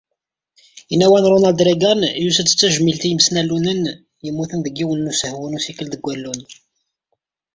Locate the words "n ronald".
1.19-1.59